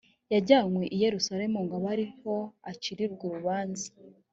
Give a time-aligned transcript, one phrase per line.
[0.33, 2.35] yajyanywe i yerusalemu ngo abe ari ho
[2.71, 3.87] acirirwa urubanza